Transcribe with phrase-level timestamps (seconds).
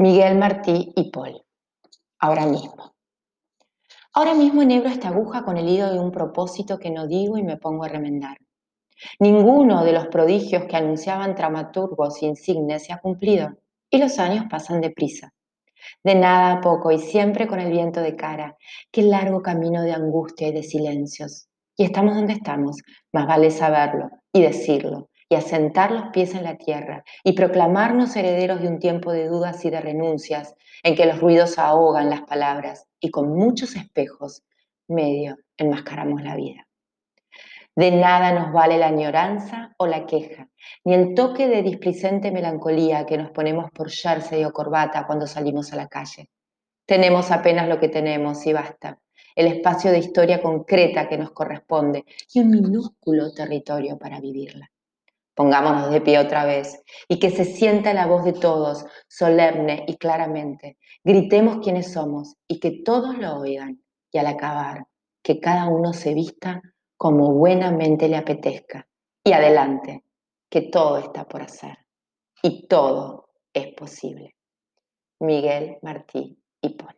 [0.00, 1.42] Miguel Martí y Paul.
[2.20, 2.94] Ahora mismo.
[4.12, 7.42] Ahora mismo enhebro esta aguja con el hilo de un propósito que no digo y
[7.42, 8.38] me pongo a remendar.
[9.18, 13.56] Ninguno de los prodigios que anunciaban dramaturgos insignes se ha cumplido
[13.90, 15.34] y los años pasan deprisa.
[16.04, 18.56] De nada a poco y siempre con el viento de cara.
[18.92, 21.48] Qué largo camino de angustia y de silencios.
[21.76, 22.76] Y estamos donde estamos,
[23.12, 28.60] más vale saberlo y decirlo, y asentar los pies en la tierra y proclamarnos herederos
[28.60, 32.86] de un tiempo de dudas y de renuncias en que los ruidos ahogan las palabras
[33.00, 34.42] y con muchos espejos
[34.88, 36.66] medio enmascaramos la vida.
[37.76, 40.48] De nada nos vale la añoranza o la queja,
[40.84, 45.72] ni el toque de displicente melancolía que nos ponemos por jersey o corbata cuando salimos
[45.72, 46.28] a la calle.
[46.86, 48.98] Tenemos apenas lo que tenemos y basta,
[49.36, 54.68] el espacio de historia concreta que nos corresponde y un minúsculo territorio para vivirla.
[55.38, 59.96] Pongámonos de pie otra vez y que se sienta la voz de todos, solemne y
[59.96, 60.78] claramente.
[61.04, 63.80] Gritemos quiénes somos y que todos lo oigan.
[64.10, 64.88] Y al acabar,
[65.22, 66.60] que cada uno se vista
[66.96, 68.88] como buenamente le apetezca.
[69.22, 70.02] Y adelante,
[70.50, 71.78] que todo está por hacer.
[72.42, 74.34] Y todo es posible.
[75.20, 76.96] Miguel Martí y Paul.